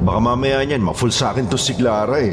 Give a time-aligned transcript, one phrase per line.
[0.00, 2.32] Baka mamaya niyan, ma-full sa akin to si Clara eh.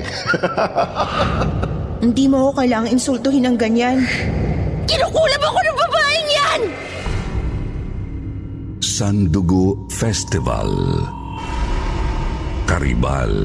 [2.05, 4.07] Hindi mo ako kailangang insultuhin ng ganyan.
[4.87, 6.61] Kinukulab ako ng babaeng yan!
[8.79, 10.71] Sandugo Festival
[12.63, 13.35] Karibal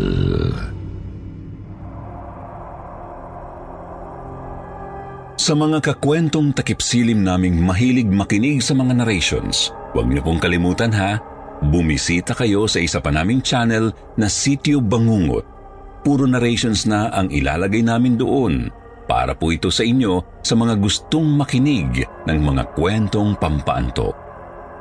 [5.42, 11.18] Sa mga kakwentong takipsilim naming mahilig makinig sa mga narrations, huwag niyo pong kalimutan ha,
[11.70, 15.46] bumisita kayo sa isa pa naming channel na Sityo Bangungot.
[16.02, 18.66] Puro narrations na ang ilalagay namin doon
[19.06, 24.10] para po ito sa inyo sa mga gustong makinig ng mga kwentong pampaanto.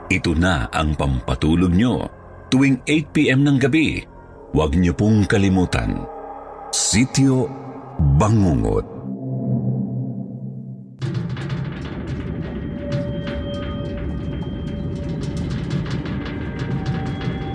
[0.09, 2.04] Ito na ang pampatulog nyo
[2.52, 4.04] tuwing 8pm ng gabi.
[4.52, 6.04] Huwag niyo pong kalimutan.
[6.76, 7.48] Sityo
[8.20, 8.91] Bangungot.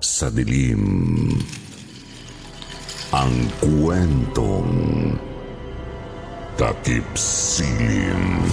[0.00, 0.82] sa dilim.
[3.12, 4.74] Ang kwentong
[6.56, 8.44] takip silim.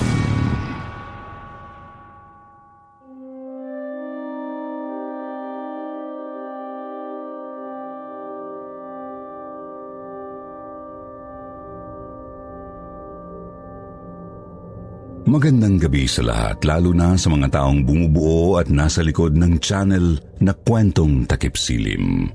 [15.28, 20.16] Magandang gabi sa lahat, lalo na sa mga taong bumubuo at nasa likod ng channel
[20.40, 22.32] na Kwentong Takip Silim.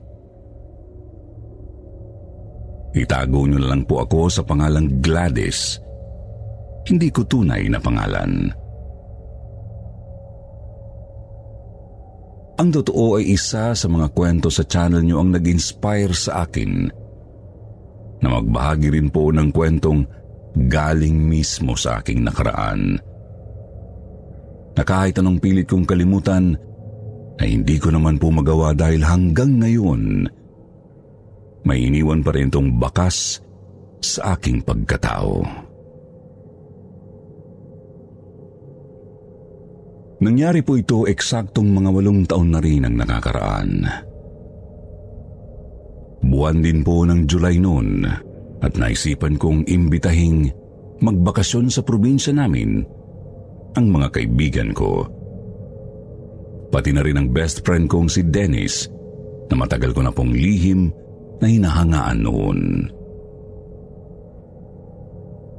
[2.92, 5.81] Itago niyo na lang po ako sa pangalang Gladys.
[6.84, 8.52] Hindi ko tunay na pangalan.
[12.60, 16.92] Ang totoo ay isa sa mga kwento sa channel niyo ang nag-inspire sa akin
[18.20, 20.04] na magbahagi rin po ng kwentong
[20.56, 23.00] galing mismo sa aking nakaraan.
[24.72, 26.56] Na kahit anong pilit kong kalimutan,
[27.40, 30.28] ay hindi ko naman po magawa dahil hanggang ngayon,
[31.64, 33.40] may iniwan pa rin itong bakas
[34.02, 35.44] sa aking pagkatao.
[40.22, 43.70] Nangyari po ito eksaktong mga walong taon na rin ang nakakaraan.
[46.22, 48.06] Buwan din po ng July noon
[48.62, 50.49] at naisipan kong imbitahing
[51.03, 52.87] magbakasyon sa probinsya namin
[53.75, 55.03] ang mga kaibigan ko.
[56.70, 58.87] Pati na rin ang best friend kong si Dennis
[59.50, 60.88] na matagal ko na pong lihim
[61.43, 62.61] na hinahangaan noon.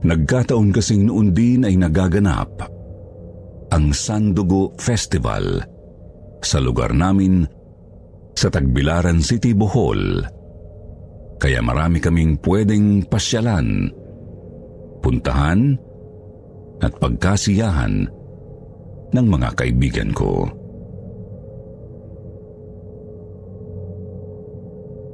[0.04, 2.52] Nagkataon kasing noon din ay nagaganap
[3.72, 5.64] ang Sandugo Festival
[6.44, 7.48] sa lugar namin
[8.36, 10.28] sa Tagbilaran City, Bohol
[11.44, 13.92] kaya marami kaming pwedeng pasyalan,
[15.04, 15.75] puntahan,
[16.80, 18.07] at pagkasiyahan
[19.12, 20.48] ng mga kaibigan ko.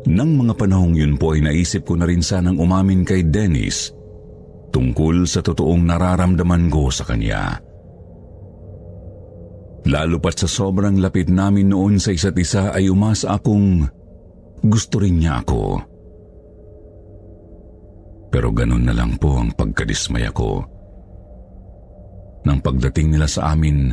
[0.06, 3.90] Nang mga panahong yun po ay naisip ko na rin sanang umamin kay Dennis
[4.70, 7.58] tungkol sa totoong nararamdaman ko sa kanya.
[9.90, 13.81] Lalo pat sa sobrang lapit namin noon sa isa't isa ay umasa akong
[14.62, 15.89] gusto rin niya ako.
[18.30, 20.62] Pero ganun na lang po ang pagkadismaya ko.
[22.46, 23.90] Nang pagdating nila sa amin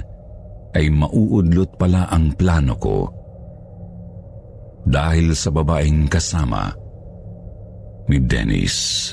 [0.76, 3.08] ay mauudlot pala ang plano ko
[4.86, 6.70] dahil sa babaeng kasama
[8.06, 9.10] ni Dennis.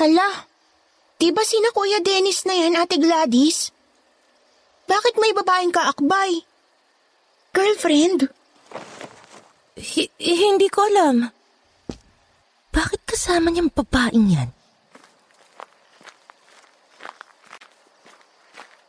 [0.00, 0.48] Hala,
[1.20, 3.68] di ba sina Kuya Dennis na yan, Ate Gladys?
[4.88, 6.40] Bakit may babaeng kaakbay?
[7.52, 8.32] Girlfriend?
[9.76, 11.28] Hi- hindi ko alam.
[12.72, 14.48] Bakit kasama niyang babaeng yan?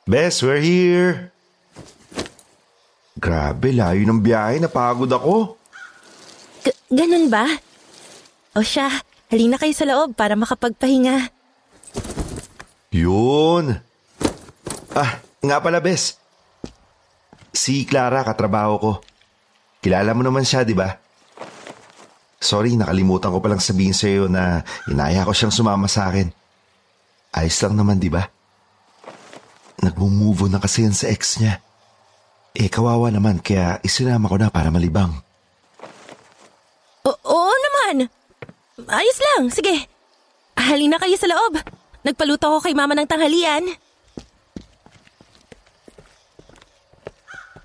[0.08, 1.36] Bes, we're here.
[3.20, 4.64] Grabe, layo ng biyahe.
[4.64, 5.60] Napagod ako.
[6.64, 7.52] G- ganun ba?
[8.56, 8.88] O siya,
[9.32, 11.32] halina kayo sa loob para makapagpahinga.
[12.92, 13.80] Yun.
[14.92, 16.20] Ah, nga pala, Bes.
[17.56, 18.92] Si Clara, katrabaho ko.
[19.80, 21.00] Kilala mo naman siya, di ba?
[22.42, 26.28] Sorry, nakalimutan ko palang sabihin sa iyo na inaya ko siyang sumama sa akin.
[27.32, 28.28] Ayos lang naman, di ba?
[29.80, 31.64] Nagmumove na kasi yan sa ex niya.
[32.52, 35.16] Eh, kawawa naman, kaya isinama ko na para malibang.
[37.08, 38.12] Oo naman.
[38.92, 39.88] Ayos lang, sige.
[40.60, 41.64] Halina kayo sa loob.
[42.04, 43.64] Nagpaluto ko kay mama ng tanghalian.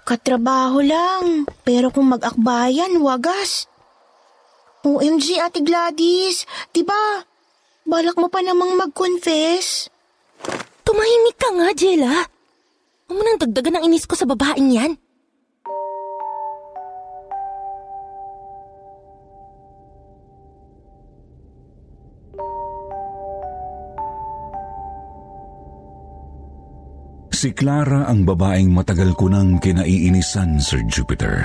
[0.07, 1.51] Katrabaho lang.
[1.67, 3.67] Pero kung mag-akbayan, wagas.
[4.87, 6.47] OMG, Ate Gladys.
[6.71, 7.27] Diba?
[7.83, 9.91] Balak mo pa namang mag-confess.
[10.87, 12.23] Tumahimik ka nga, Jella.
[13.11, 14.95] Huwag mo nang dagdagan ang inis ko sa babaeng yan.
[27.37, 31.45] Si Clara ang babaeng matagal ko nang kinaiinisan, Sir Jupiter.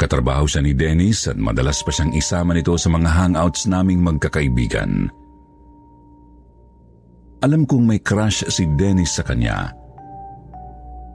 [0.00, 5.12] Katrabaho siya ni Dennis at madalas pa siyang isama nito sa mga hangouts naming magkakaibigan.
[7.44, 9.68] Alam kong may crush si Dennis sa kanya.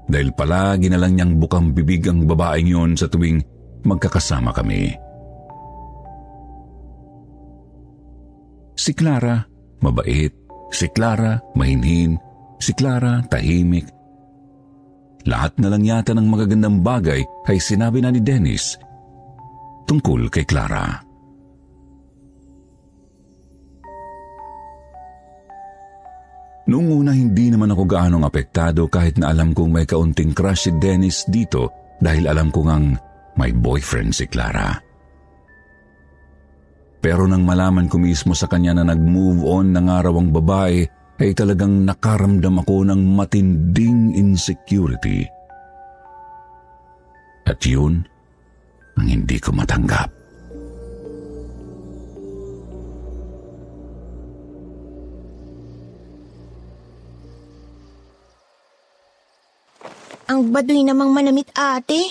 [0.06, 3.42] Dahil palagi na lang niyang bukang bibig ang babaeng yon sa tuwing
[3.82, 4.94] magkakasama kami.
[8.78, 9.42] Si Clara,
[9.82, 10.41] mabait.
[10.72, 12.16] Si Clara, mahinhin.
[12.58, 13.86] Si Clara, tahimik.
[15.30, 18.80] Lahat na lang yata ng magagandang bagay ay sinabi na ni Dennis
[19.86, 21.04] tungkol kay Clara.
[26.72, 30.72] Noong una hindi naman ako gaanong apektado kahit na alam kong may kaunting crush si
[30.80, 31.68] Dennis dito
[32.00, 32.86] dahil alam kong ang
[33.36, 34.91] may boyfriend si Clara.
[37.02, 40.86] Pero nang malaman ko mismo sa kanya na nag-move on na nga raw ang babae,
[41.18, 45.26] ay talagang nakaramdam ako ng matinding insecurity.
[47.50, 48.06] At yun
[48.98, 50.14] ang hindi ko matanggap.
[60.32, 62.08] Ang baduy namang manamit ate.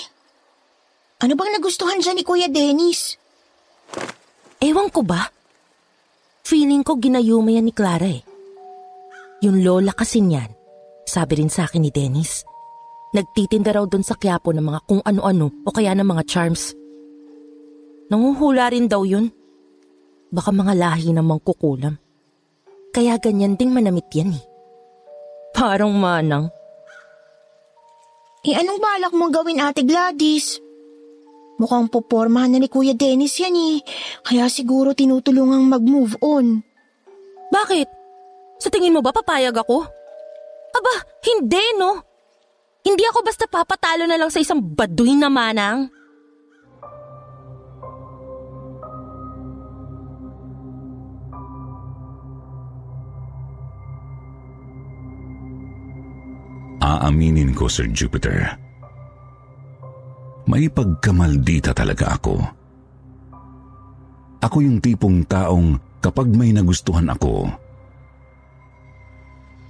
[1.25, 3.17] Ano bang nagustuhan dyan ni Kuya Dennis?
[4.61, 5.25] Ewan ko ba?
[6.45, 8.21] Feeling ko ginayuma yan ni Clara eh.
[9.40, 10.52] Yung lola kasi niyan,
[11.09, 12.45] sabi rin sa akin ni Dennis.
[13.17, 16.76] Nagtitinda raw doon sa Quiapo ng mga kung ano-ano o kaya ng mga charms.
[18.12, 19.33] Nanguhula rin daw yun.
[20.29, 21.97] Baka mga lahi ng mangkukulam.
[22.93, 24.45] Kaya ganyan ding manamit yan eh.
[25.57, 26.52] Parang manang.
[28.45, 30.70] Eh anong balak mong gawin ate Gladys?
[31.61, 33.85] Mukhang popormahan na ni Kuya Dennis yan eh.
[34.25, 36.64] Kaya siguro tinutulungang mag-move on.
[37.52, 37.88] Bakit?
[38.57, 39.85] Sa tingin mo ba papayag ako?
[40.73, 42.00] Aba, hindi no.
[42.81, 45.93] Hindi ako basta papatalo na lang sa isang baduy na manang.
[56.81, 58.70] Aaminin ko, Sir Jupiter.
[60.50, 62.35] May pagkamaldita talaga ako.
[64.42, 67.47] ako yung tipong taong kapag may nagustuhan ako,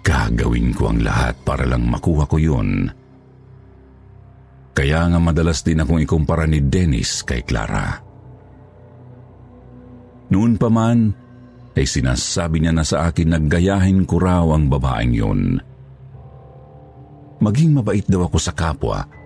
[0.00, 2.88] gagawin ko ang lahat para lang makuha ko yun.
[4.72, 8.00] Kaya nga madalas din akong ikumpara ni Dennis kay Clara.
[10.32, 11.12] Noon pa man,
[11.76, 15.60] ay sinasabi niya na sa akin na gayahin ko raw ang babaeng yun.
[17.44, 19.19] Maging mabait daw ako sa kapwa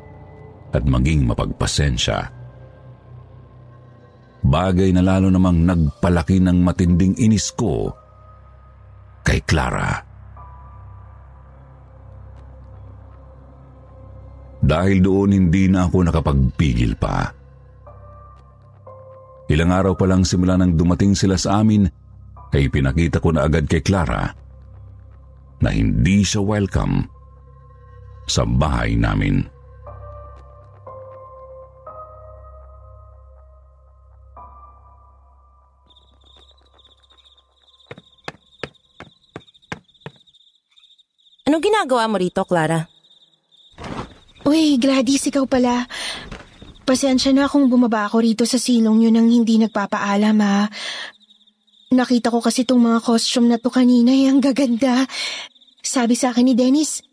[0.74, 2.18] at maging mapagpasensya.
[4.44, 7.88] Bagay na lalo namang nagpalaki ng matinding inis ko
[9.24, 10.04] kay Clara.
[14.64, 17.32] Dahil doon hindi na ako nakapagpigil pa.
[19.48, 21.84] Ilang araw pa lang simula nang dumating sila sa amin
[22.52, 24.24] ay pinakita ko na agad kay Clara
[25.60, 27.04] na hindi siya welcome
[28.24, 29.53] sa bahay namin.
[41.54, 42.82] Anong ginagawa mo rito, Clara?
[44.42, 45.86] Uy, Gladys, ikaw pala.
[46.82, 50.66] Pasensya na kung bumaba ako rito sa silong yun nang hindi nagpapaalam ha.
[51.94, 55.06] Nakita ko kasi itong mga costume na to kanina eh, ang gaganda.
[55.78, 57.06] Sabi sa akin ni Dennis,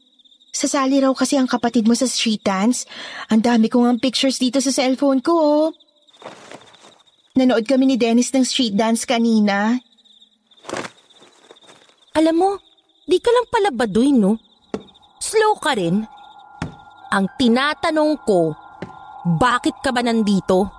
[0.50, 2.90] sasali raw kasi ang kapatid mo sa street dance.
[3.30, 5.66] Ang dami ko ang pictures dito sa cellphone ko oh.
[7.38, 9.78] Nanood kami ni Dennis ng street dance kanina.
[12.18, 12.52] Alam mo,
[13.12, 14.40] di ka lang pala baduy, no?
[15.20, 16.00] Slow ka rin.
[17.12, 18.56] Ang tinatanong ko,
[19.36, 20.72] bakit ka ba nandito?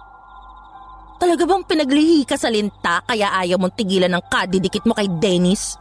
[1.21, 5.77] Talaga bang pinaglihi ka sa linta kaya ayaw mong tigilan ng kadidikit mo kay Dennis?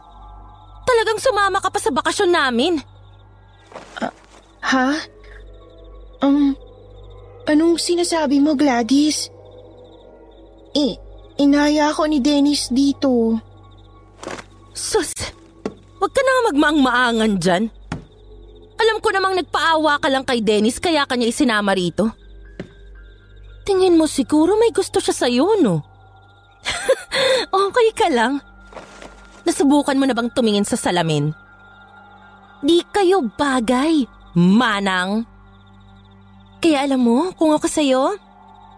[0.84, 2.78] Talagang sumama ka pa sa bakasyon namin.
[4.62, 4.88] Ha?
[6.22, 6.54] Um,
[7.48, 9.32] anong sinasabi mo, Gladys?
[10.76, 10.94] I,
[11.42, 13.40] inaya ako ni Dennis dito.
[14.70, 15.10] Sus,
[16.02, 17.64] wag ka na nga magmaang-maangan dyan.
[18.82, 22.10] Alam ko namang nagpaawa ka lang kay Dennis kaya kanya isinama rito.
[23.62, 25.86] Tingin mo siguro may gusto siya sa'yo, no?
[27.54, 28.42] okay ka lang.
[29.46, 31.30] Nasubukan mo na bang tumingin sa salamin?
[32.58, 34.02] Di kayo bagay,
[34.34, 35.22] manang.
[36.58, 38.18] Kaya alam mo, kung ako sa'yo,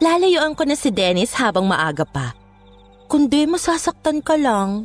[0.04, 2.36] lalayuan ko na si Dennis habang maaga pa.
[3.08, 4.84] Kundi masasaktan ka lang.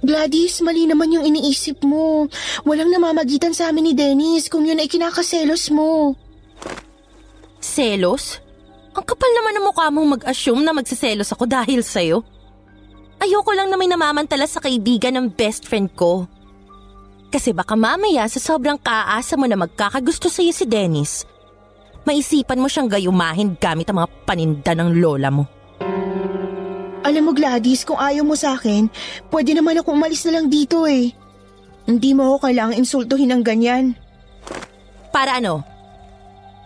[0.00, 2.24] Gladys, mali naman yung iniisip mo.
[2.64, 6.16] Walang namamagitan sa amin ni Dennis kung yun ay kinakaselos mo.
[7.60, 8.40] Selos?
[8.96, 12.24] Ang kapal naman ng mukha mong mag-assume na magsiselos ako dahil sa'yo.
[13.20, 16.24] Ayoko lang na may namamantala sa kaibigan ng best friend ko.
[17.28, 21.28] Kasi baka mamaya sa sobrang kaasa mo na magkakagusto sa'yo si Dennis,
[22.08, 25.59] maisipan mo siyang gayumahin gamit ang mga paninda ng lola mo.
[27.10, 28.86] Alam mo Gladys, kung ayaw mo sa akin,
[29.34, 31.10] pwede naman ako umalis na lang dito eh.
[31.82, 33.98] Hindi mo ako kailangang insultuhin ng ganyan.
[35.10, 35.66] Para ano?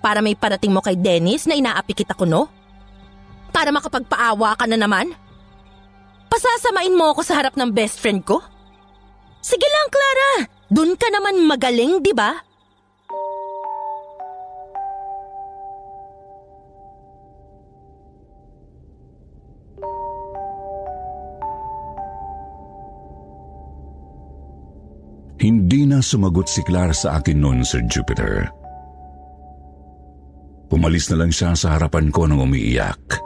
[0.05, 2.53] Para may parating mo kay Dennis na inaapi kita ko, no?
[3.57, 5.17] Para makapagpaawa ka na naman?
[6.29, 8.45] Pasasamain mo ako sa harap ng best friend ko?
[9.41, 10.31] Sige lang, Clara.
[10.69, 12.37] Doon ka naman magaling, di ba?
[25.45, 28.49] Hindi na sumagot si Clara sa akin noon, Sir Jupiter.
[30.73, 33.21] Pumalis na lang siya sa harapan ko nang umiiyak.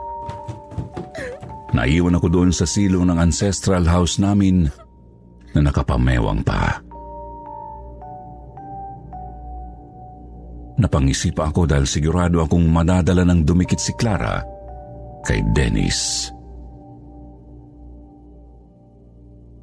[1.78, 4.66] Naiwan ako doon sa silong ng ancestral house namin
[5.54, 6.82] na nakapamewang pa.
[10.82, 14.42] Napangisipa ako dahil sigurado akong madadala ng dumikit si Clara
[15.22, 16.34] kay Dennis.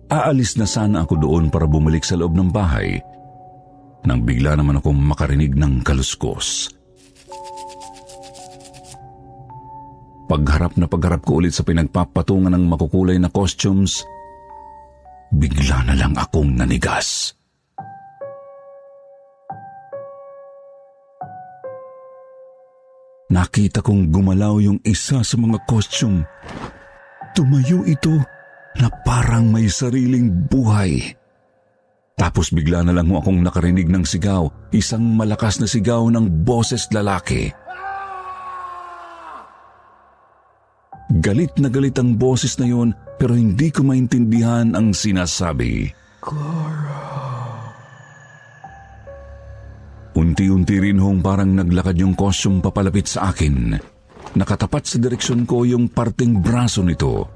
[0.06, 3.02] Aalis na sana ako doon para bumalik sa loob ng bahay
[4.06, 6.70] nang bigla naman akong makarinig ng kaluskos.
[10.30, 14.06] Pagharap na pagharap ko ulit sa pinagpapatungan ng makukulay na costumes,
[15.34, 17.34] bigla na lang akong nanigas.
[23.26, 26.22] Nakita kong gumalaw yung isa sa mga costume.
[27.34, 28.35] Tumayo ito
[28.79, 31.15] na parang may sariling buhay.
[32.15, 37.51] Tapos bigla na lang akong nakarinig ng sigaw, isang malakas na sigaw ng boses lalaki.
[41.20, 45.91] Galit na galit ang boses na yon pero hindi ko maintindihan ang sinasabi.
[46.24, 47.05] Clara.
[50.15, 53.75] Unti-unti rin hong parang naglakad yung kosyong papalapit sa akin.
[54.36, 57.27] nakatapat sa direksyon ko yung parting braso nito.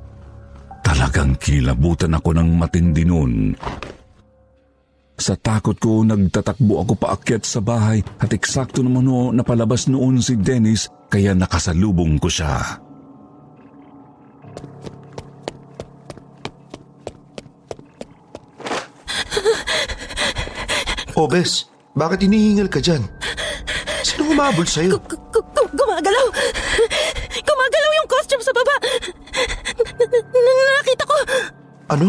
[0.89, 3.53] Talagang kinilabutan ako ng matindi noon.
[5.19, 10.33] Sa takot ko, nagtatakbo ako paakyat sa bahay at eksakto naman no, napalabas noon si
[10.33, 12.57] Dennis kaya nakasalubong ko siya.
[21.19, 21.67] Oh, Bes,
[21.99, 23.03] bakit hinihingal ka dyan?
[24.07, 24.95] Sino humabol sa'yo?
[25.75, 26.27] Gumagalaw!
[27.43, 28.71] Gumagalaw yung costume sa baba!
[28.79, 31.15] N- n- nakita ko!
[31.89, 32.07] Ano?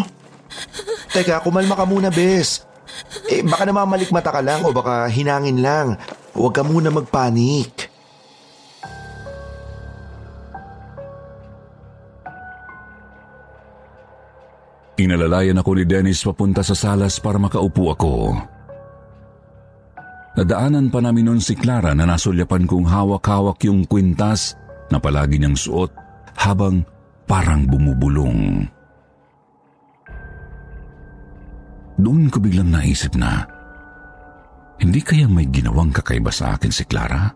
[1.11, 2.67] Teka, kumalma ka muna, Bes.
[3.31, 5.97] Eh, baka namamalikmata ka lang o baka hinangin lang.
[6.35, 7.91] Huwag ka muna magpanik.
[15.01, 18.37] Inalalayan ako ni Dennis papunta sa salas para makaupo ako.
[20.37, 24.55] Nadaanan pa namin noon si Clara na nasulyapan kong hawak-hawak yung kwintas
[24.93, 25.91] na palagi niyang suot
[26.37, 26.85] habang
[27.31, 28.67] parang bumubulong.
[31.95, 33.47] Doon ko biglang naisip na,
[34.83, 37.31] hindi kaya may ginawang kakaiba sa akin si Clara?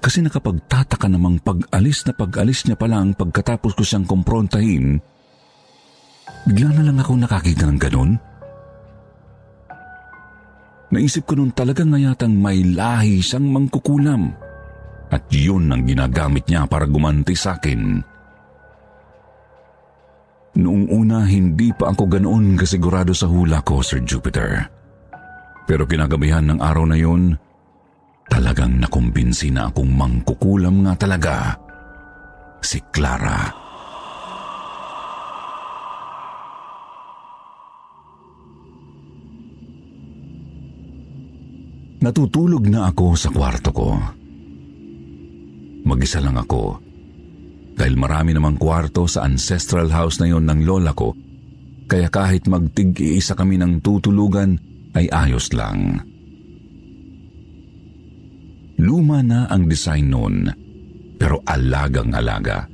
[0.00, 4.96] Kasi nakapagtataka namang pag-alis na pag-alis niya pa lang pagkatapos ko siyang kumprontahin,
[6.48, 8.16] bigla na lang ako nakakita ng ganun.
[10.88, 14.47] Naisip ko nung talaga nga yatang may lahi siyang mangkukulam.
[15.08, 18.04] At yun ang ginagamit niya para gumanti sa akin.
[20.58, 24.66] Noong una, hindi pa ako ganoon kasigurado sa hula ko, Sir Jupiter.
[25.64, 27.36] Pero kinagabihan ng araw na yun,
[28.26, 31.34] talagang nakumbinsi na akong mangkukulam nga talaga
[32.60, 33.68] si Clara.
[41.98, 44.17] Natutulog na ako sa kwarto ko.
[45.86, 46.80] Mag-isa lang ako.
[47.78, 51.14] Dahil marami namang kwarto sa ancestral house na yon ng lola ko,
[51.86, 54.58] kaya kahit magtig-iisa kami ng tutulugan
[54.98, 56.02] ay ayos lang.
[58.82, 60.36] Luma na ang design noon,
[61.18, 62.66] pero alagang alaga.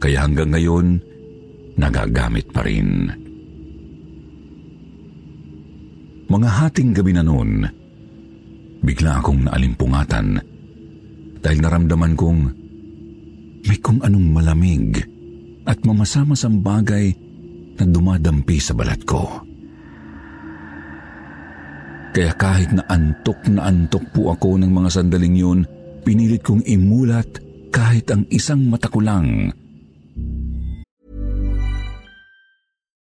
[0.00, 0.86] Kaya hanggang ngayon,
[1.76, 3.08] nagagamit pa rin.
[6.30, 7.64] Mga hating gabi na noon,
[8.80, 10.49] bigla akong naalimpungatan
[11.40, 12.40] dahil naramdaman kong
[13.64, 15.00] may kung anong malamig
[15.68, 17.12] at mamasamasang bagay
[17.76, 19.44] na dumadampi sa balat ko.
[22.10, 25.60] Kaya kahit na antok na antok po ako ng mga sandaling yun,
[26.02, 27.28] pinilit kong imulat
[27.70, 29.54] kahit ang isang mata ko lang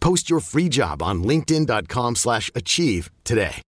[0.00, 3.60] Post your free job on linkedin.com/achieve slash achieve today.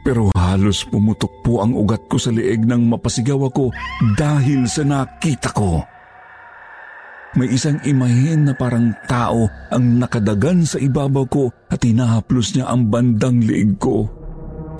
[0.00, 3.68] Pero halos pumutok po ang ugat ko sa leeg nang mapasigaw ako
[4.16, 5.84] dahil sa nakita ko.
[7.38, 12.90] May isang imahen na parang tao ang nakadagan sa ibabaw ko at hinahaplos niya ang
[12.90, 14.10] bandang leeg ko.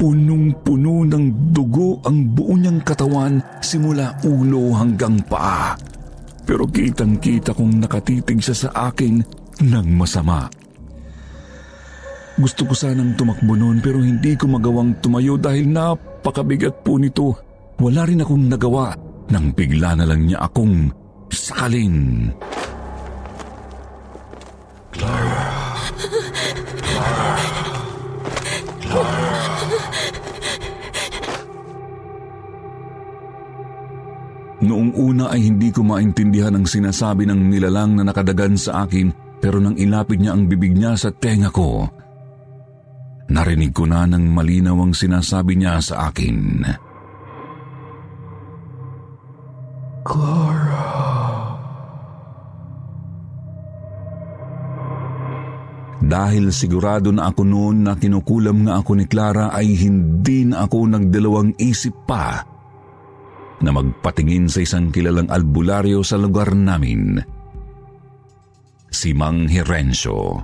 [0.00, 5.78] Punong-puno ng dugo ang buo niyang katawan simula ulo hanggang paa.
[6.50, 9.22] Pero kitang-kita kong nakatitig siya sa akin
[9.62, 10.50] ng masama.
[12.34, 17.38] Gusto ko sanang tumakbo noon pero hindi ko magawang tumayo dahil napakabigat po nito.
[17.78, 18.98] Wala rin akong nagawa
[19.30, 20.90] nang bigla na lang niya akong
[21.30, 22.34] sakalin.
[24.90, 25.46] Clara.
[26.82, 27.30] Clara.
[28.82, 29.39] Clara.
[34.60, 39.08] Noong una ay hindi ko maintindihan ang sinasabi ng nilalang na nakadagan sa akin
[39.40, 41.88] pero nang ilapit niya ang bibig niya sa tenga ko,
[43.32, 46.60] narinig ko na ng malinaw ang sinasabi niya sa akin.
[50.04, 50.88] Clara.
[56.04, 60.78] Dahil sigurado na ako noon na kinukulam nga ako ni Clara ay hindi na ako
[60.90, 62.44] nagdalawang isip pa
[63.60, 67.20] na magpatingin sa isang kilalang albularyo sa lugar namin.
[68.90, 70.40] Si Mang Herencio.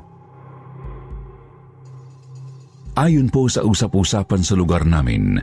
[2.96, 5.36] Ayon po sa usap-usapan sa lugar namin,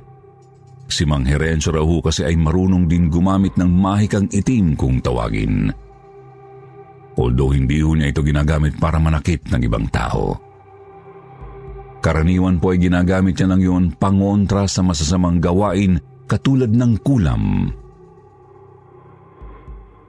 [0.90, 5.70] si Mang Herencio raw kasi ay marunong din gumamit ng mahikang itim kung tawagin.
[7.14, 10.34] Although hindi ho niya ito ginagamit para manakit ng ibang tao.
[12.02, 17.70] Karaniwan po ay ginagamit niya lang yun pangontra sa masasamang gawain katulad ng kulam.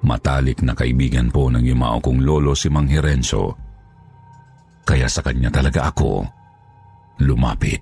[0.04, 3.56] Matalik na kaibigan po ng yumao kong lolo si Mang Herenzo.
[4.84, 6.28] Kaya sa kanya talaga ako
[7.24, 7.80] lumapit.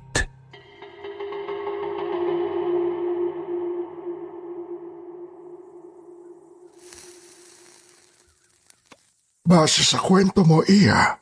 [9.42, 11.18] Base sa kwento mo, Iya,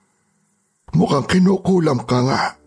[0.92, 2.59] mukhang kinukulam ka nga.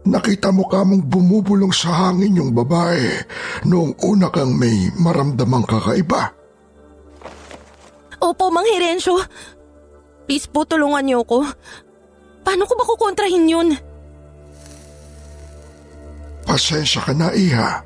[0.00, 3.20] Nakita mo ka mong bumubulong sa hangin yung babae
[3.68, 6.32] noong una kang may maramdamang kakaiba.
[8.20, 9.20] Opo, Mang Herencio.
[10.24, 11.44] Please po, tulungan niyo ako.
[12.40, 13.68] Paano ko ba kukontrahin yun?
[16.48, 17.84] Pasensya ka na, Iha.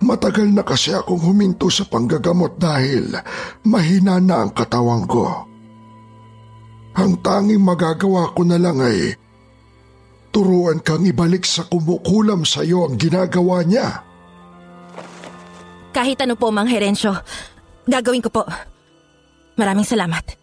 [0.00, 3.12] Matagal na kasi akong huminto sa panggagamot dahil
[3.68, 5.44] mahina na ang katawan ko.
[6.96, 9.12] Ang tanging magagawa ko na lang ay
[10.30, 14.02] turuan kang ibalik sa kumukulam sa iyo ang ginagawa niya.
[15.90, 17.18] Kahit ano po, Mang Herencio.
[17.86, 18.42] Gagawin ko po.
[19.58, 20.38] Maraming salamat.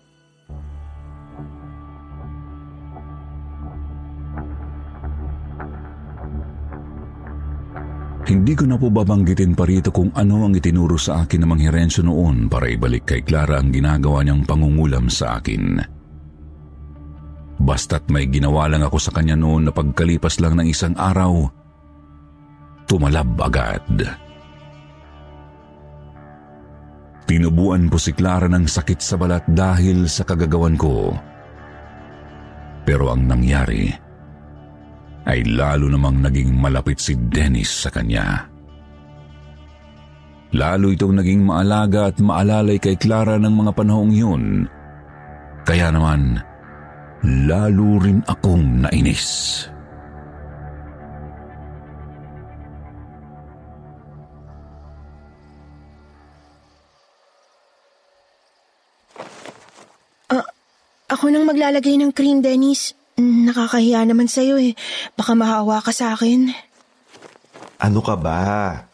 [8.28, 11.63] Hindi ko na po babanggitin pa rito kung ano ang itinuro sa akin ng Mang
[11.63, 15.96] Herenzo noon para ibalik kay Clara ang ginagawa niyang pangungulam sa akin.
[17.58, 21.50] Basta't may ginawa lang ako sa kanya noon na pagkalipas lang ng isang araw,
[22.86, 23.86] tumalab agad.
[27.28, 31.12] Tinubuan po si Clara ng sakit sa balat dahil sa kagagawan ko.
[32.88, 33.91] Pero ang nangyari,
[35.28, 38.48] ay lalo namang naging malapit si Dennis sa kanya.
[40.56, 44.43] Lalo itong naging maalaga at maalalay kay Clara ng mga panahong yun.
[45.67, 46.39] Kaya naman,
[47.25, 49.25] lalo rin akong nainis.
[60.27, 60.43] Uh,
[61.08, 62.93] ako nang maglalagay ng cream, Dennis.
[63.17, 64.77] Nakakahiya naman sa'yo eh.
[65.17, 66.53] Baka mahawa ka sa akin.
[67.82, 68.86] Ano ka ba?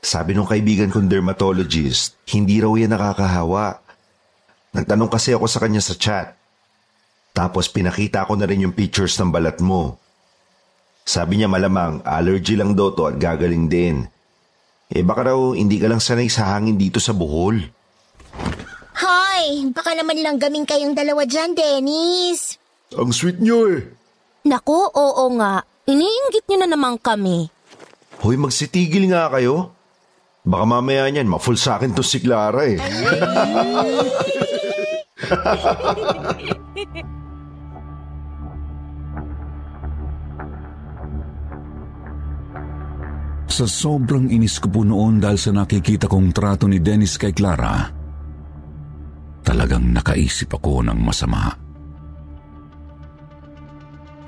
[0.00, 3.78] Sabi nung kaibigan kong dermatologist, hindi raw yan nakakahawa.
[4.72, 6.39] Nagtanong kasi ako sa kanya sa chat.
[7.40, 9.96] Tapos pinakita ko na rin yung pictures ng balat mo.
[11.08, 14.04] Sabi niya malamang allergy lang daw to at gagaling din.
[14.92, 17.64] Eh baka raw hindi ka lang sanay sa hangin dito sa Bohol.
[19.00, 22.60] Hoy, baka naman lang gaming kayong dalawa dyan, Dennis.
[22.92, 23.88] Ang sweet niyo eh.
[24.44, 25.64] Naku, oo nga.
[25.88, 27.48] Iniinggit niyo na naman kami.
[28.20, 29.72] Hoy, magsitigil nga kayo.
[30.44, 32.76] Baka mamaya niyan, ma-full sa akin to si Clara eh.
[43.60, 47.92] Sa sobrang inis ko po noon dahil sa nakikita kong trato ni Dennis kay Clara,
[49.44, 51.52] talagang nakaisip ako ng masama.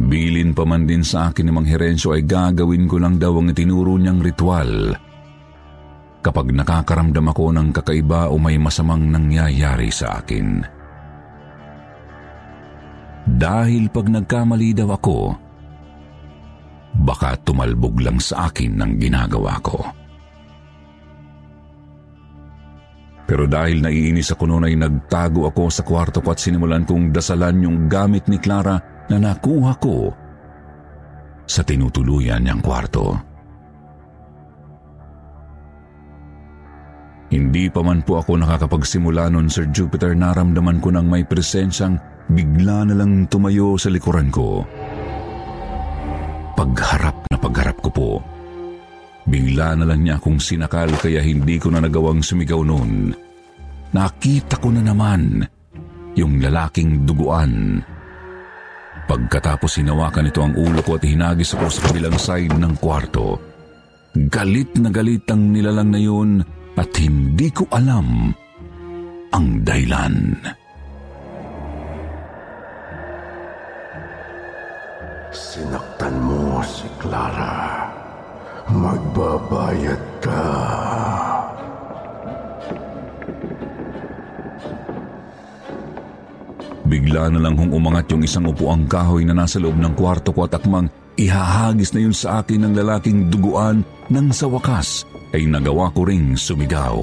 [0.05, 3.49] Bilin pa man din sa akin ni Mang Herencio ay gagawin ko lang daw ang
[3.49, 4.92] itinuro niyang ritual
[6.21, 10.61] kapag nakakaramdam ako ng kakaiba o may masamang nangyayari sa akin.
[13.33, 15.18] Dahil pag nagkamali daw ako,
[17.00, 19.81] baka tumalbog lang sa akin ng ginagawa ko.
[23.24, 27.64] Pero dahil naiinis ako noon ay nagtago ako sa kwarto ko at sinimulan kong dasalan
[27.64, 28.76] yung gamit ni Clara
[29.09, 30.12] na nakuha ko
[31.48, 33.16] sa tinutuluyan niyang kwarto.
[37.33, 41.96] Hindi pa man po ako nakakapagsimula noon, Sir Jupiter, naramdaman ko nang may presensyang
[42.28, 44.68] bigla na lang tumayo sa likuran ko.
[46.53, 48.11] Pagharap na pagharap ko po.
[49.27, 53.15] Bigla na lang niya akong sinakal kaya hindi ko na nagawang sumigaw noon.
[53.93, 55.47] Nakita ko na naman
[56.19, 57.81] yung lalaking duguan.
[59.07, 63.37] Pagkatapos hinawakan ito ang ulo ko at hinagis ako sa kabilang side ng kwarto.
[64.12, 66.31] Galit na galit ang nilalang na yun
[66.77, 68.33] at hindi ko alam
[69.33, 70.37] ang dahilan.
[75.33, 75.82] Sinaktan mo si
[77.03, 77.91] Clara.
[78.71, 80.47] Magbabayad ka.
[86.87, 90.47] Bigla na lang hong umangat yung isang upuang kahoy na nasa loob ng kwarto ko
[90.47, 90.87] at akmang
[91.19, 95.03] ihahagis na yun sa akin ng lalaking duguan nang sa wakas
[95.35, 97.03] ay nagawa ko ring sumigaw.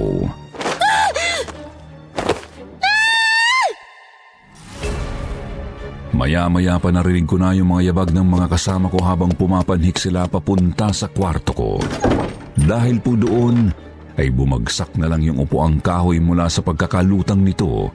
[6.30, 10.30] Maya-maya pa narinig ko na yung mga yabag ng mga kasama ko habang pumapanhik sila
[10.30, 11.82] papunta sa kwarto ko.
[12.54, 13.74] Dahil po doon
[14.13, 17.89] ay bumagsak na lang yung upuang kahoy mula sa pagkakalutang nito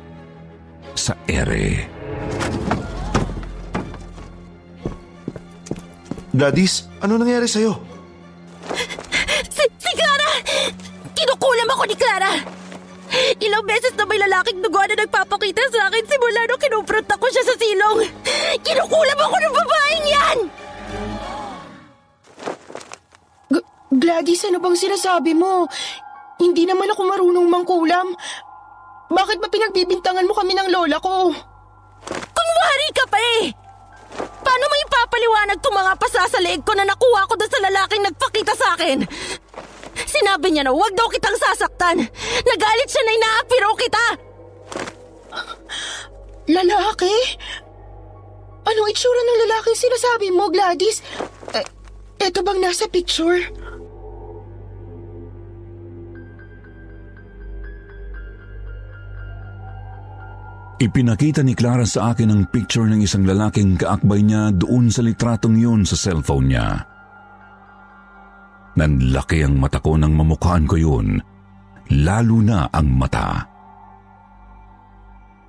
[0.99, 1.87] sa ere.
[6.35, 7.79] Gladys, ano nangyari sa'yo?
[9.47, 10.31] Si, si Clara!
[11.15, 12.33] Kinukulam ako ni Clara!
[13.39, 17.45] Ilang beses na may lalaking dugo na nagpapakita sa akin simula nung kinumpront ako siya
[17.47, 18.24] sa silong.
[18.75, 20.39] Kinukulam ako ng babaeng yan!
[23.55, 23.69] G-
[24.03, 25.71] Gladys, ano bang sinasabi mo?
[26.43, 28.19] Hindi naman ako marunong mangkulam.
[29.15, 31.31] Bakit ba pinagbibintangan mo kami ng lola ko?
[32.35, 33.55] Kunwari ka pa eh!
[34.43, 38.75] Paano mo ipapaliwanag itong mga pasasaleeg ko na nakuha ko doon sa lalaking nagpakita sa
[38.75, 39.07] akin?
[40.03, 42.03] Sinabi niya na huwag daw kitang sasaktan.
[42.43, 44.07] Nagalit siya na inaapiro kita.
[46.51, 47.15] Lalaki?
[48.65, 51.05] Anong itsura ng lalaking sinasabi mo, Gladys?
[51.53, 51.65] Eh,
[52.25, 53.45] eto bang nasa picture?
[60.85, 65.57] Ipinakita ni Clara sa akin ang picture ng isang lalaking kaakbay niya doon sa litratong
[65.57, 66.69] yun sa cellphone niya.
[68.75, 71.23] Nanlaki ang mata ko nang mamukhaan ko yun,
[72.05, 73.54] lalo na ang mata.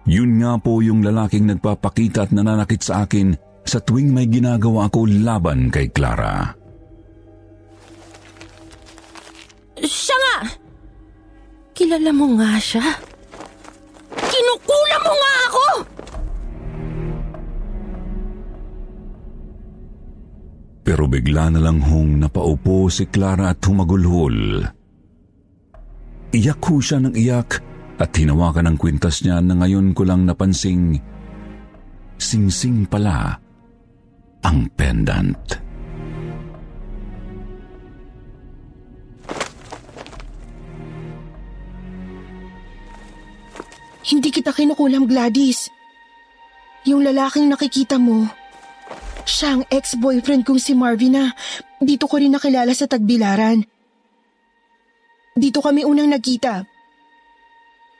[0.06, 3.34] Yun nga po yung lalaking nagpapakita at nananakit sa akin
[3.66, 6.54] sa tuwing may ginagawa ako laban kay Clara.
[9.82, 10.38] Siya nga!
[11.74, 12.86] Kilala mo nga siya.
[14.14, 15.66] Kinukulam mo nga ako!
[20.86, 24.70] Pero bigla na lang hong napaupo si Clara at humagulhol.
[26.30, 31.00] Iyak ho siya ng iyak at hinawakan ang kwintas niya na ngayon ko lang napansing
[32.20, 33.40] singsing pala
[34.44, 35.66] ang pendant.
[44.06, 45.66] Hindi kita kinukulam, Gladys.
[46.86, 48.30] Yung lalaking nakikita mo,
[49.26, 51.34] siya ang ex-boyfriend kong si Marvin na
[51.82, 53.66] dito ko rin nakilala sa Tagbilaran.
[55.34, 56.75] Dito kami unang nagkita.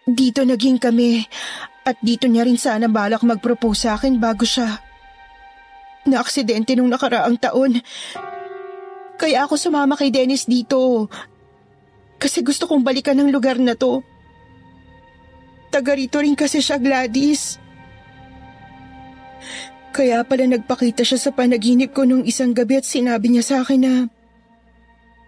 [0.06, 1.26] Dito naging kami
[1.86, 4.78] at dito niya rin sana balak mag-propose sa akin bago siya
[6.06, 7.82] na-aksidente nung nakaraang taon.
[9.18, 11.10] Kaya ako sumama kay Dennis dito
[12.22, 14.06] kasi gusto kong balikan ng lugar na to.
[15.74, 17.58] Taga rito rin kasi siya Gladys.
[19.90, 23.82] Kaya pala nagpakita siya sa panaginip ko nung isang gabi at sinabi niya sa akin
[23.82, 23.94] na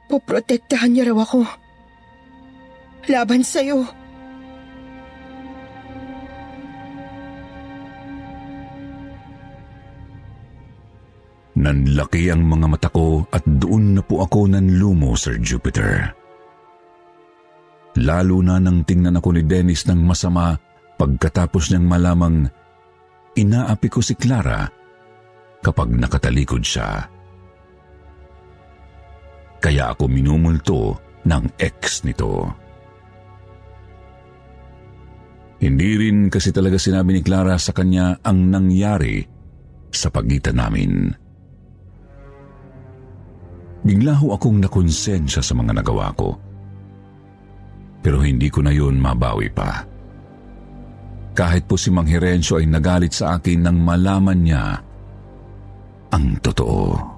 [0.06, 1.48] poprotektahan niya raw ako.
[3.08, 4.07] Laban sa'yo.
[11.58, 16.14] Nanlaki ang mga mata ko at doon na po ako nanlumo, Sir Jupiter.
[17.98, 20.54] Lalo na nang tingnan ako ni Dennis ng masama
[21.02, 22.38] pagkatapos niyang malamang
[23.34, 24.70] inaapi ko si Clara
[25.66, 27.10] kapag nakatalikod siya.
[29.58, 30.94] Kaya ako minumulto
[31.26, 32.54] ng ex nito.
[35.58, 39.26] Hindi rin kasi talaga sinabi ni Clara sa kanya ang nangyari
[39.90, 41.26] sa pagitan namin.
[43.86, 46.38] Bigla ho akong nakonsensya sa mga nagawa ko.
[48.02, 49.84] Pero hindi ko na yun mabawi pa.
[51.38, 54.64] Kahit po si Mang Herencio ay nagalit sa akin nang malaman niya
[56.10, 57.18] ang totoo.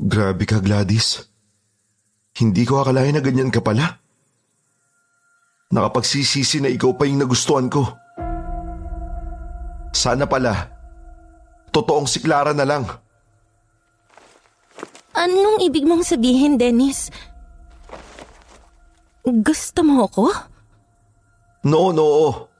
[0.00, 1.22] Grabe ka, Gladys.
[2.34, 3.99] Hindi ko akalain na ganyan ka pala.
[5.70, 7.86] Nakapagsisisi na ikaw pa yung nagustuhan ko.
[9.94, 10.66] Sana pala,
[11.70, 12.82] totoong si Clara na lang.
[15.14, 17.14] Anong ibig mong sabihin, Dennis?
[19.22, 20.26] Gusto mo ako?
[21.70, 22.50] Noo, noo.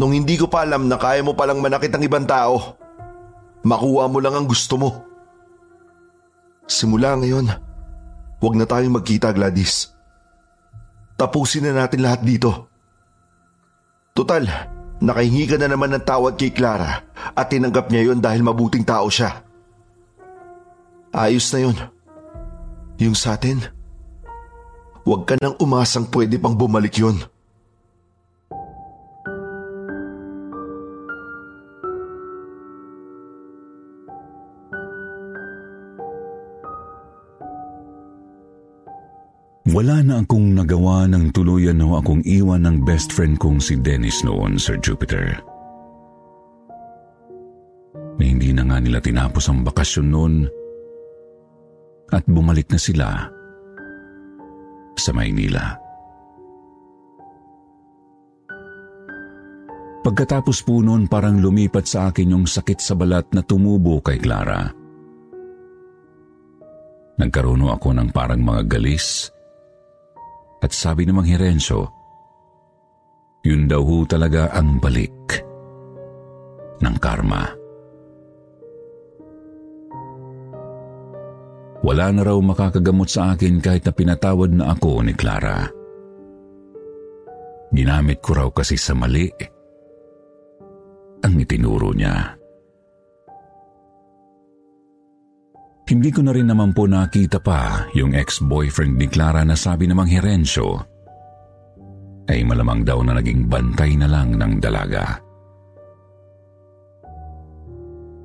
[0.00, 2.80] Nung hindi ko pa alam na kaya mo palang manakit ang ibang tao,
[3.60, 5.04] makuha mo lang ang gusto mo.
[6.64, 7.52] Simula ngayon,
[8.40, 9.99] huwag na tayong magkita, Gladys.
[11.20, 12.72] Tapusin na natin lahat dito.
[14.16, 14.40] Total,
[15.04, 17.04] nakahingi ka na naman ng tawad kay Clara
[17.36, 19.44] at tinanggap niya yon dahil mabuting tao siya.
[21.12, 21.76] Ayos na yun.
[23.04, 23.60] Yung sa atin,
[25.04, 27.20] huwag ka nang umasang pwede pang bumalik yun.
[39.80, 44.20] Wala na akong nagawa ng tuluyan no akong iwan ng best friend kong si Dennis
[44.20, 45.40] noon, Sir Jupiter.
[47.96, 50.34] Na hindi na nga nila tinapos ang bakasyon noon
[52.12, 53.24] at bumalik na sila
[55.00, 55.80] sa Maynila.
[60.04, 64.60] Pagkatapos po noon parang lumipat sa akin yung sakit sa balat na tumubo kay Clara.
[67.16, 69.39] Nagkaroon ako ng parang mga galis
[70.60, 71.88] at sabi ng Hirenso,
[73.40, 75.40] yun daw ho talaga ang balik
[76.80, 77.44] ng karma.
[81.80, 85.64] Wala na raw makakagamot sa akin kahit na pinatawad na ako ni Clara.
[87.72, 89.32] Ginamit ko raw kasi sa mali
[91.24, 92.39] ang itinuro niya.
[95.90, 100.06] Hindi ko na rin naman po nakita pa yung ex-boyfriend ni Clara na sabi namang
[100.06, 100.78] Herencio
[102.30, 105.18] ay malamang daw na naging bantay na lang ng dalaga.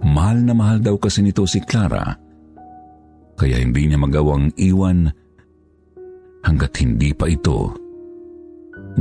[0.05, 2.13] Mahal na mahal daw kasi nito si Clara
[3.33, 5.09] kaya hindi niya magawang iwan
[6.45, 7.73] hanggat hindi pa ito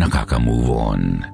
[0.01, 1.34] nakaka-move on.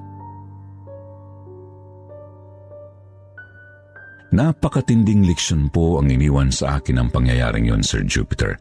[4.31, 8.55] Napakatinding leksyon po ang iniwan sa akin ng pangyayaring yon, Sir Jupiter.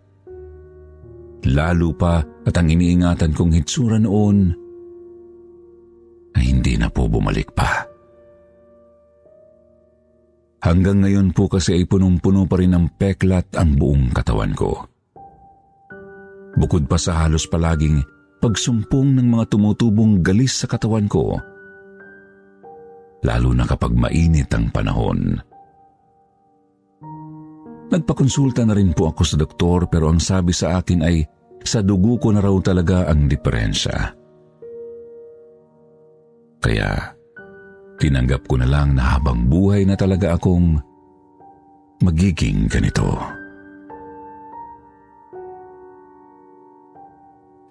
[1.47, 4.51] Lalo pa at ang iniingatan kong hitsura noon
[6.35, 7.87] ay hindi na po bumalik pa.
[10.61, 14.75] Hanggang ngayon po kasi ay punong-puno pa rin ng peklat ang buong katawan ko.
[16.59, 18.05] Bukod pa sa halos palaging
[18.43, 21.39] pagsumpong ng mga tumutubong galis sa katawan ko,
[23.25, 25.41] lalo na kapag mainit ang panahon.
[27.91, 31.27] Nagpakonsulta na rin po ako sa doktor pero ang sabi sa akin ay
[31.67, 34.15] sa dugo ko na raw talaga ang diferensya.
[36.63, 37.19] Kaya
[37.99, 40.79] tinanggap ko na lang na habang buhay na talaga akong
[42.01, 43.11] magiging ganito.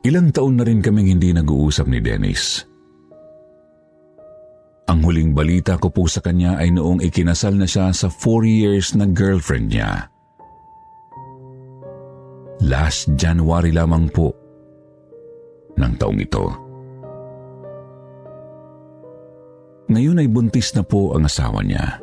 [0.03, 2.63] Ilang taon na rin kaming hindi nag-uusap ni Dennis.
[4.89, 8.97] Ang huling balita ko po sa kanya ay noong ikinasal na siya sa four years
[8.97, 10.09] na girlfriend niya.
[12.65, 14.33] Last January lamang po
[15.77, 16.45] ng taong ito.
[19.93, 22.01] Ngayon ay buntis na po ang asawa niya.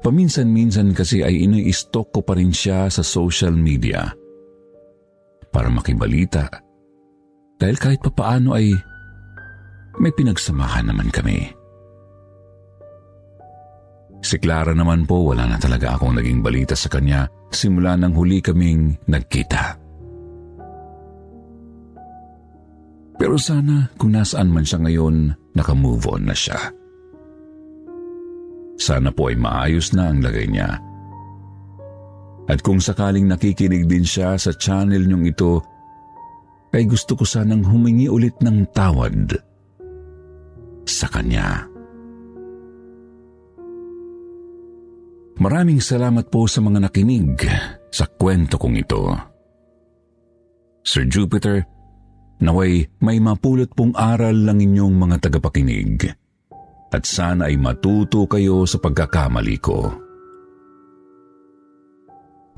[0.00, 4.08] Paminsan-minsan kasi ay ini-stalk ko pa rin siya sa social media
[5.52, 6.48] para makibalita
[7.60, 8.72] dahil kahit papaano ay
[10.00, 11.52] may pinagsamahan naman kami.
[14.22, 18.38] Si Clara naman po wala na talaga akong naging balita sa kanya simula nang huli
[18.38, 19.82] kaming nagkita.
[23.18, 26.58] Pero sana kung nasaan man siya ngayon, nakamove on na siya.
[28.78, 30.80] Sana po ay maayos na ang lagay niya.
[32.50, 35.62] At kung sakaling nakikinig din siya sa channel niyong ito,
[36.74, 39.51] ay gusto ko sanang humingi ulit ng tawad
[40.86, 41.66] sa kanya.
[45.42, 47.34] Maraming salamat po sa mga nakinig
[47.90, 49.10] sa kwento kong ito.
[50.86, 51.66] Sir Jupiter,
[52.42, 56.10] naway may mapulot pong aral lang inyong mga tagapakinig
[56.92, 59.88] at sana ay matuto kayo sa pagkakamali ko.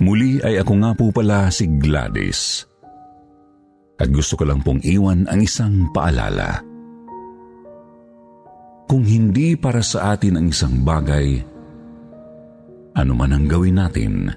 [0.02, 2.66] Muli ay ako nga po pala si Gladys.
[3.94, 6.73] At gusto ko lang pong iwan ang isang paalala.
[8.84, 11.40] Kung hindi para sa atin ang isang bagay,
[12.94, 14.30] ano man ang gawin natin,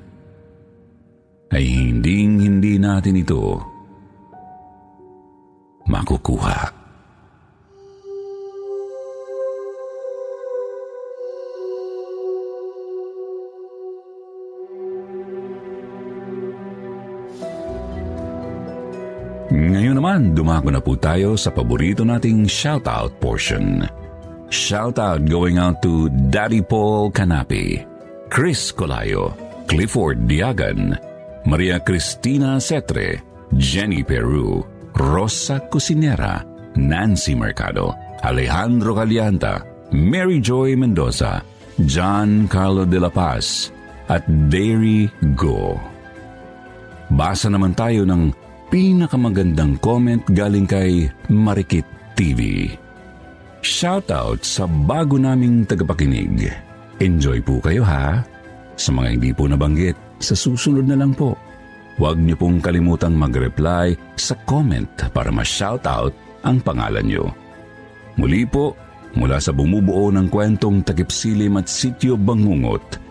[1.52, 3.60] ay hinding-hindi natin ito
[5.88, 6.76] makukuha.
[19.48, 23.88] Ngayon naman, dumako na po tayo sa paborito nating shoutout portion.
[24.48, 27.84] Shoutout going out to Daddy Paul Canapi,
[28.32, 29.36] Chris Colayo,
[29.68, 30.96] Clifford Diagan,
[31.44, 33.20] Maria Cristina Cetre,
[33.60, 34.64] Jenny Peru,
[34.96, 36.48] Rosa Cusinera,
[36.80, 37.92] Nancy Mercado,
[38.24, 41.44] Alejandro Calianta, Mary Joy Mendoza,
[41.84, 43.72] John Carlo de la Paz,
[44.08, 45.76] at Dairy Go.
[47.12, 48.32] Basa naman tayo ng
[48.72, 52.72] pinakamagandang comment galing kay Marikit TV.
[53.68, 56.48] Shoutout sa bago naming tagapakinig.
[57.04, 58.24] Enjoy po kayo ha.
[58.80, 61.36] Sa mga hindi po nabanggit, sa susunod na lang po.
[62.00, 66.16] Huwag niyo pong kalimutang mag-reply sa comment para ma-shoutout
[66.48, 67.28] ang pangalan niyo.
[68.16, 68.72] Muli po,
[69.20, 73.04] mula sa bumubuo ng kwentong takipsilim at sityo bangungot,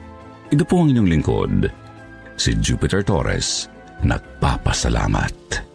[0.49, 1.69] ito po ang inyong lingkod,
[2.41, 3.69] si Jupiter Torres.
[4.01, 5.66] Nagpapasalamat.